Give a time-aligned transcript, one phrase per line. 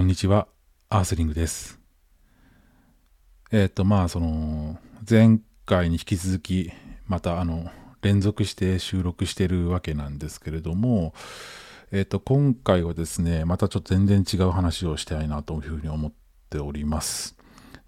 [0.00, 0.48] こんにちは、
[0.88, 1.78] アースリングです。
[3.52, 6.72] えっ、と、まあ、その、前回に引き続き、
[7.06, 7.70] また、あの、
[8.00, 11.12] 連続して収録してるわけなんですけれども、
[11.92, 16.12] えっ、と、今回はですね、またちょっと全然違う話をしたいなというふうに思っ
[16.48, 17.36] ております。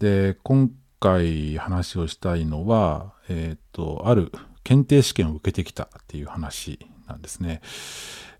[0.00, 0.70] で、今
[1.00, 4.32] 回話をしたいのは、えっ、と、ある
[4.64, 7.60] 検定試験を受けてきたっていう話なんですね。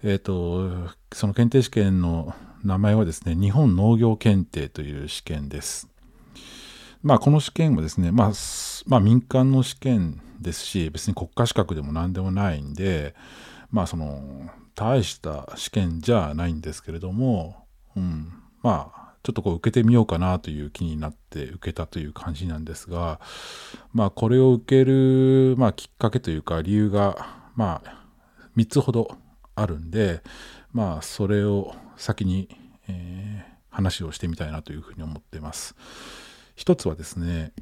[0.02, 5.88] えっ、と、その検定試験の名前はですね、日本農業検定という試験です。
[7.02, 8.32] まあ、この試験はですね、まあ、
[8.86, 13.14] まあ、民間の試験ですし、別に国家資格でも何でもないんで、
[13.70, 17.66] まあ、その、大した試験じゃないんですけれども、
[17.96, 23.20] うん、まあ、ちょっとこう受けてみようかなという気になって受けたという感じなんですが、
[23.92, 28.04] まあ、これを受ける、まあ、きっかけというか理由が、まあ、
[28.56, 29.16] 3つほど
[29.54, 30.22] あるんで、
[30.72, 32.48] まあ、それを先に、
[32.88, 35.74] えー、話をしてみたいなというふうに思ってます。
[36.56, 37.52] 一つはですね、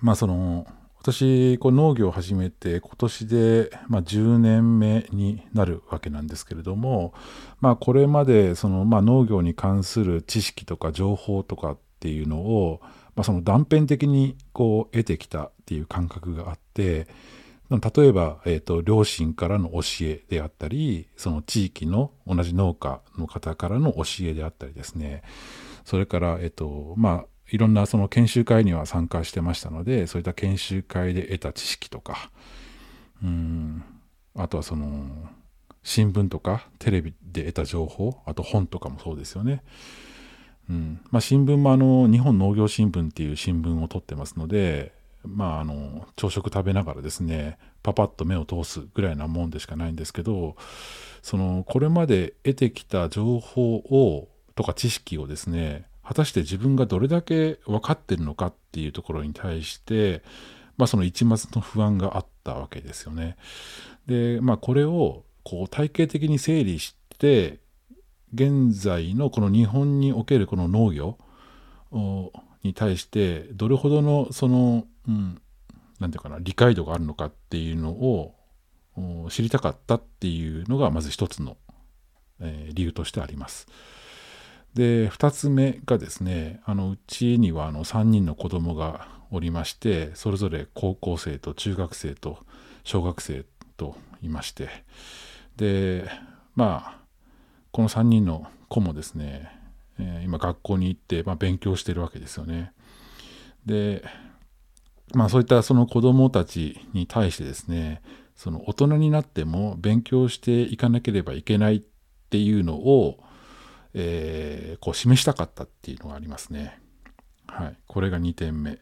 [0.00, 0.66] まあその、
[1.06, 7.12] 私、こう農業を始めて今年で、まあ、10年目になるわけなんですけれども、
[7.60, 12.80] まあ、これまでその、まあ、農業に関する知識とか情報とかっていうのを、
[13.16, 17.06] まあ、その断片的にこう得てきたっていう感覚があって
[17.70, 25.22] 例えば、えーと、両親からの教えであったりその地域の同じ農家の方からの教えであったりですね
[25.84, 32.30] それから、えーとまあ、いろんなその研修会には参加してましたのでそういった研修会で得た知識とか
[33.22, 33.82] うん
[34.36, 35.06] あとはその
[35.82, 39.62] 新聞とかテレビで得た情報あと本とかもそうですよね。
[40.68, 44.92] うんまあ、新聞もあの日本農業新聞っていう新聞を取ってますので
[45.26, 50.56] まあ、あの朝食食べながらですねパパッと目を通すぐらいなもんでしかないんですけど
[51.22, 60.22] そのこれまで得てきた情報をとか知識をですね果たして自分がどれだけ分かってるのかっていうところに対して、
[60.76, 63.36] まあ、その一末の不安があったわけですよね。
[64.06, 67.58] で、まあ、これをこう体系的に整理して
[68.34, 71.18] 現在のこの日本におけるこの農業
[72.62, 75.40] に対してどれほどのそのうん、
[76.00, 78.34] なんていうかな、理解度があるのかっていうのを
[79.30, 81.56] 知りたかったっていうのがまず一つの、
[82.40, 83.66] えー、理由としてあります。
[84.74, 92.38] で、二つ目がですね、あのうちにはあの3人の子供がおりまして、それぞれ高校生と中学生と
[92.82, 93.44] 小学生
[93.76, 94.68] といまして、
[95.56, 96.08] で、
[96.54, 96.98] まあ、
[97.70, 99.50] この3人の子もですね、
[99.98, 102.72] えー、今学校に行って、まあ、勉強してるわけですよね。
[103.66, 104.04] で、
[105.14, 108.02] まあそういったその子供たちに対してですね、
[108.34, 111.82] その大人になっても勉強していかなければいけないっ
[112.30, 113.18] ていうのを、
[113.94, 116.80] えー、こう示したかったっていうのがありますね。
[117.46, 117.76] はい。
[117.86, 118.78] これが2点目。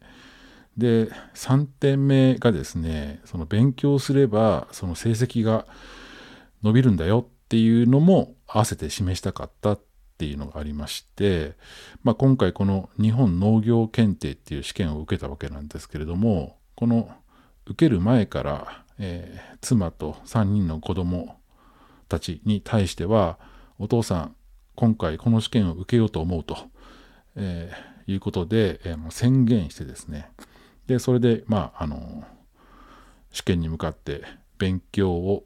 [0.75, 5.67] で、3点目がですね、その勉強すればその成績が
[6.63, 9.81] 伸びるんだよっていうのも合わせて示したかったっ
[10.23, 11.53] ていうのがありまして、
[12.01, 17.11] まあ、今回この日本農業検定っていう試験を受けたわけなんですけれどもこの
[17.65, 21.35] 受ける前から、えー、妻と3人の子供
[22.07, 23.37] たちに対しては
[23.79, 24.35] お父さん
[24.75, 26.57] 今回この試験を受けようと思うと、
[27.35, 30.29] えー、いうことで、えー、宣言してですね
[30.87, 32.23] でそれでまああの
[33.31, 34.23] 試験に向かって
[34.57, 35.43] 勉強を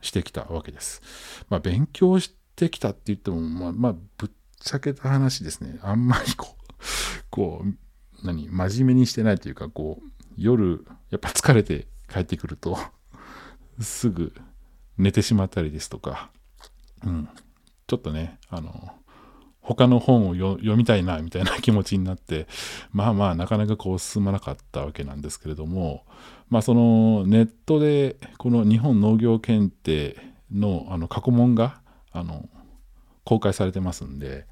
[0.00, 1.02] してきたわけです。
[1.50, 5.78] まあ、勉強してきたって言っても、まあ、まあ、ぶっちゃけた話ですね。
[5.82, 6.74] あんまりこう、
[7.30, 12.78] こう、何、真面目にしてないというか、こう、夜、やっぱ疲れて帰ってくると、
[13.80, 14.34] すぐ
[14.98, 16.30] 寝てしまったりですとか、
[17.02, 17.28] うん、
[17.86, 18.92] ちょっとね、あの、
[19.62, 22.48] 他の本を読みたいなみたいな気持ちになって
[22.92, 26.06] まあまあなかなかこう進まなかったわけなんですけれども
[26.48, 30.16] まあそのネットでこの日本農業検定
[30.50, 31.79] のあの過去問が
[32.12, 32.48] あの
[33.24, 34.46] 公開されてますんで、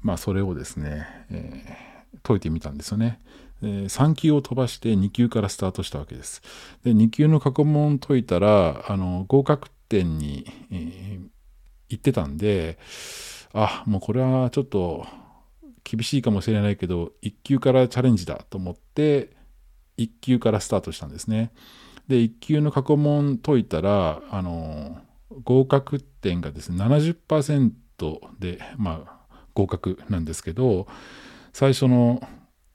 [0.00, 3.20] まあ、それをですね、えー、解いてみたんですよね。
[3.60, 6.42] で3級を飛ばして2級からスタートしたわけです。
[6.84, 11.28] で2級の過去問解いたらあの合格点に、えー、
[11.88, 12.78] 行ってたんで
[13.52, 15.06] あもうこれはちょっと
[15.84, 19.30] 厳しいかもしれないけど1級からチャレンジだと思って
[19.98, 21.52] 1級からスタートしたんですね。
[22.08, 24.98] で1級の過去問解いたらあの
[25.44, 27.72] 合格点がですね70%
[28.38, 30.86] で、まあ、合格なんですけど
[31.52, 32.26] 最初の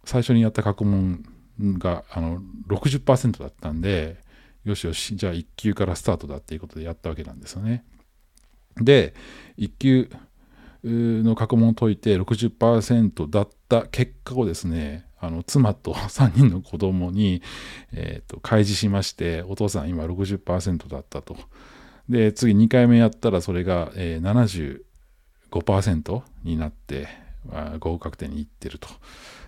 [0.06, 1.24] 最初にやった過去問
[1.60, 4.18] があの60%だったんで
[4.64, 7.84] よしよしじゃあ1級からスタートだっていうことでやったわけなんですよね。
[8.78, 9.14] で
[9.58, 10.10] 1級
[10.84, 17.42] の過去問を解いて60%だった結果をですね、あの妻と 3人の子供に、
[17.92, 21.38] えーと、開示しまして、お父さん今60%だったと。
[22.10, 24.82] で、次2回目やったらそれが、えー、
[25.52, 27.08] 75%になって
[27.52, 28.88] あ、合格点に行ってると。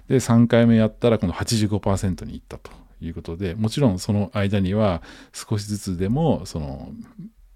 [0.08, 2.72] で、3回目やったら今度85%に行ったと
[3.02, 5.02] いうことで、もちろんその間には
[5.34, 6.90] 少しずつでも、その、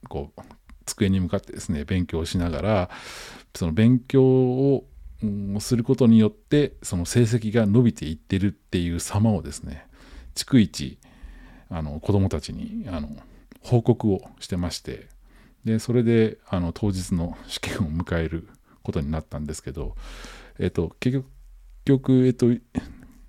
[0.08, 0.42] こう、
[0.86, 2.90] 机に向かってですね、勉強しながら、
[3.56, 4.86] その勉強を
[5.60, 9.88] することによって、その成績が伸びていってるっていう様をですね、
[10.36, 10.98] 逐一、
[11.70, 13.10] あの、子供たちに、あの、
[13.64, 15.08] 報告をしてまして、
[15.66, 18.48] で、それで、あの、当日の試験を迎える
[18.84, 19.96] ことになったんですけど、
[20.60, 21.24] えっと、結
[21.86, 22.48] 局、えっと、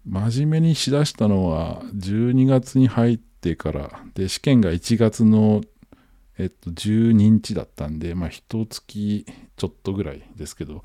[0.05, 5.63] 真面目にしだしたのは12月に入ってから、で、試験が1月の、
[6.37, 9.25] えっと、12日だったんで、まあ、一月
[9.57, 10.83] ちょっとぐらいですけど、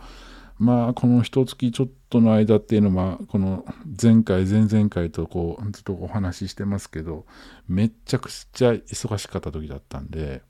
[0.60, 3.66] まあ、この一月ちょっとの間っていうのは、この
[4.02, 7.26] 前回、前々回とこう、ずっとお話ししてますけど、
[7.70, 10.42] めっちゃくちゃ忙しかった時だったんで、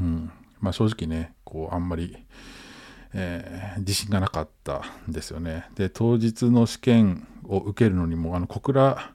[0.00, 2.16] うん、まあ正直ね、こう、あんまり、
[3.12, 5.66] えー、自信がなかったんですよね。
[5.76, 9.14] で、当日の試験を受けるのにも、あの、小倉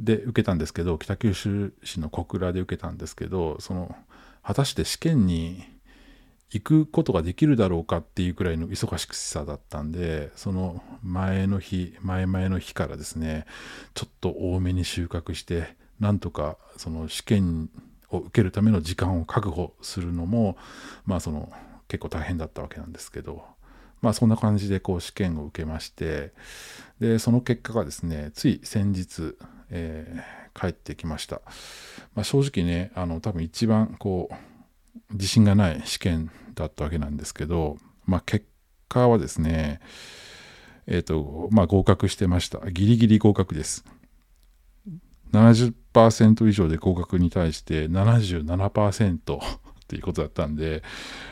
[0.00, 3.94] で受けたんですけど、北九州市の小倉で受けたんですけど、その、
[4.42, 5.75] 果たして試験に
[6.50, 13.46] 行くことができるだろうかっていうくらいの忙しくさだったんで、その前の日、前々の日からですね、
[13.94, 17.70] ちょっと多めに収穫して、なんとかその試験
[18.10, 20.56] を受けるための時間を確保するのも、
[21.04, 21.52] まあその
[21.88, 23.44] 結構大変だったわけなんですけど、
[24.00, 26.32] まあそんな感じでこう試験を受けまして、
[27.00, 29.36] で、その結果がですね、つい先日、
[29.70, 31.42] えー、帰ってきました。
[32.14, 34.34] まあ、正直ね、あの多分一番こう、
[35.12, 38.46] 自信がない試験だったわけなんですけど、まあ結
[38.88, 39.80] 果はですね、
[40.86, 42.70] えっ、ー、と、まあ合格してました。
[42.70, 43.84] ギリギリ合格です。
[45.32, 49.40] 70%以上で合格に対して77% っ
[49.88, 50.82] ていうことだったんで、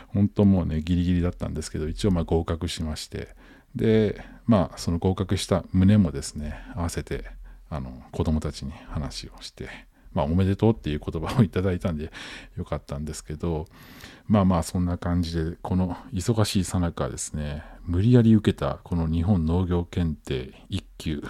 [0.08, 3.34] 本当もうね、ギリギリだったんですけど、一応まあ合格しまして、
[3.74, 7.24] で、まあその合格した旨もですね、合わせて、
[7.70, 9.68] あの、子供たちに話をして、
[10.14, 12.10] まあおめでとうっていう言葉をいただいたんで
[12.56, 13.66] よかったんですけど、
[14.26, 21.22] まあまあそんな感じで、この忙しいさなかですね、無理やり受けたこの日本農業検定1級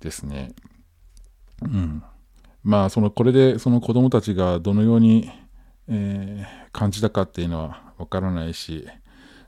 [0.00, 0.52] ですね。
[1.62, 2.02] うん。
[2.62, 5.30] まあそのこれでその子供たちがどのように
[5.88, 8.86] えー、感じたかっていうのはわからないし、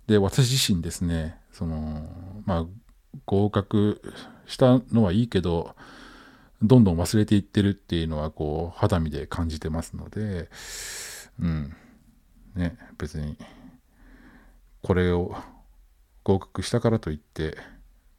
[0.06, 2.08] で、私自身ですね、その、
[2.44, 2.66] まあ、
[3.26, 4.02] 合格
[4.46, 5.74] したのはいいけど、
[6.64, 10.48] どんどん忘れていってるっていうのは、こう、肌身で感じてますので、
[11.40, 11.76] うん、
[12.54, 13.36] ね、別に、
[14.82, 15.34] これを
[16.22, 17.56] 合格したからといって、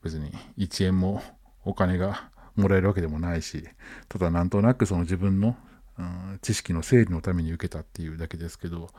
[0.03, 1.23] 別に1円も
[1.63, 3.67] お金がもらえるわけでもないし、
[4.07, 5.57] ただなんとなくその自分の
[5.97, 8.89] うん、知識の整理のために受けたっていうだけですけど、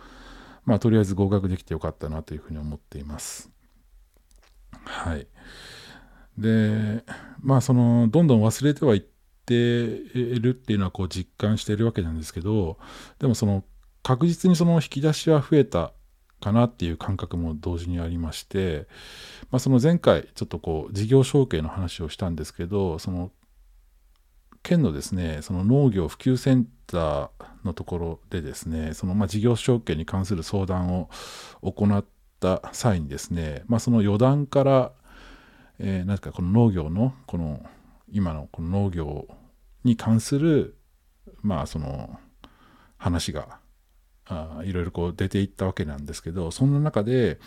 [0.64, 3.50] まあ、とりあえず合格できてよかったなというふうに思っています。
[4.84, 5.26] はい。
[6.38, 7.04] で、
[7.40, 9.15] まあ、その、どんどん忘れてはいって
[9.46, 12.78] ているっていうのは、こう、実感しているわけなんですけど、
[13.18, 13.64] でも、その、
[14.02, 15.92] 確実にその引き出しは増えた
[16.40, 18.86] かなっていう感覚も同時にありまして、
[19.50, 23.30] まあ、その前回、ちょっとこう、事業承継の話をしたんですけど、その、
[24.62, 27.30] 県のですね、その農業普及センター
[27.64, 31.08] のところでですね、そのまあ事業承継に関する相談を
[31.62, 32.04] 行っ
[32.40, 34.92] た際にですね、まあ、その余談から、
[35.78, 37.64] えー、何かこの農業の、この
[38.10, 39.28] 今のこの農業
[39.84, 40.76] に関する、
[41.42, 42.18] まあその
[42.96, 43.58] 話が
[44.26, 47.38] あいろいろこう出ていったわけなんですけど、そんな中で、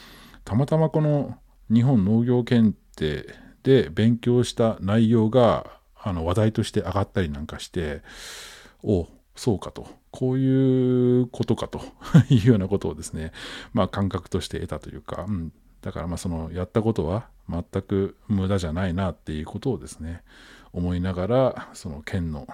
[0.46, 1.38] たまたまこの
[1.72, 3.28] 日本農業検定
[3.63, 8.01] で勉強した内容があの話題として上がったりなんかして、
[8.84, 9.88] おそうかと。
[10.12, 11.82] こういうことかと
[12.34, 13.32] いうようなことをですね、
[13.74, 20.24] まあ感覚として得たというか、うん、だからまあそのやったことは全く無駄じゃないなっていうことをですね、
[20.74, 22.48] 思いながら、その県の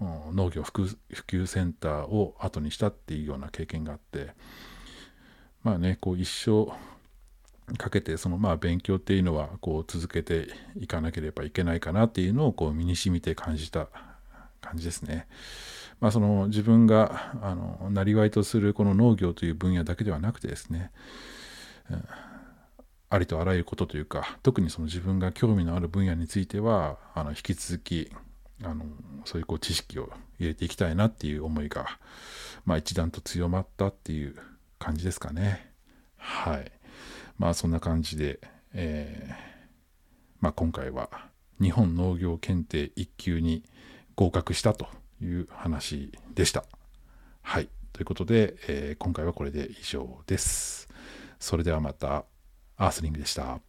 [0.00, 0.96] 農業普
[1.26, 4.30] 及センターを後にしたっていうような経験があって、
[5.62, 6.72] まあね、こう一生
[7.76, 13.88] かけてそのまあ勉強っていうのはこう続けていかなければいけないかなっていうのをこう身に染みて感じた
[14.60, 15.28] 感じですね。
[16.00, 20.90] まあ、その自分があのなりわいとするこの農業という分野だけではなくてですね、
[21.90, 22.04] うん、
[23.10, 28.10] ありとあらゆることというか特にその自分が興味のある分野についてはあの引き続き
[28.62, 28.84] あの
[29.24, 31.86] そういうこう知識を入れていきたいなっていう思いが、
[32.64, 34.36] まあ、一段と強まったっていう
[34.78, 35.72] 感じですかね。
[36.16, 36.70] はい。
[37.38, 38.38] まあそんな感じで、
[38.74, 39.34] えー
[40.40, 41.08] まあ、今回は
[41.60, 43.64] 日本農業検定1級に
[44.14, 44.86] 合格したと
[45.22, 46.64] いう話でした。
[47.42, 47.68] はい。
[47.92, 50.88] ということで、えー、今回はこれで以上です。
[51.38, 52.24] それではまた。
[52.80, 53.60] アースリングでした。